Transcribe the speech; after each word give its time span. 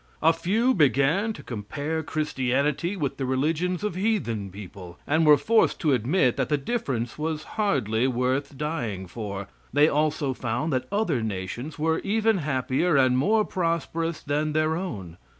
A 0.23 0.33
few 0.33 0.73
began 0.73 1.31
to 1.33 1.43
compare 1.43 2.01
Christianity 2.01 2.95
with 2.95 3.17
the 3.17 3.25
religions 3.27 3.83
of 3.83 3.93
heathen 3.93 4.49
people, 4.49 4.97
and 5.05 5.27
were 5.27 5.37
forced 5.37 5.79
to 5.81 5.93
admit 5.93 6.37
that 6.37 6.49
the 6.49 6.57
difference 6.57 7.19
was 7.19 7.43
hardly 7.43 8.07
worth 8.07 8.57
dying 8.57 9.05
for. 9.05 9.47
They 9.71 9.87
also 9.87 10.33
found 10.33 10.73
that 10.73 10.87
other 10.91 11.21
nations 11.21 11.77
were 11.77 11.99
even 11.99 12.39
happier 12.39 12.97
and 12.97 13.15
more 13.15 13.45
prosperous 13.45 14.23
than 14.23 14.53
their 14.53 14.75
own. 14.75 15.17